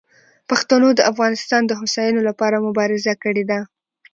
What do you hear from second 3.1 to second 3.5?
کړې